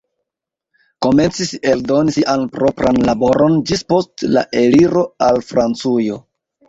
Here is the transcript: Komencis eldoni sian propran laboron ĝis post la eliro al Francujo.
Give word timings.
Komencis 1.05 1.51
eldoni 1.73 2.15
sian 2.15 2.47
propran 2.55 2.99
laboron 3.11 3.59
ĝis 3.73 3.85
post 3.93 4.25
la 4.37 4.45
eliro 4.63 5.05
al 5.27 5.43
Francujo. 5.51 6.19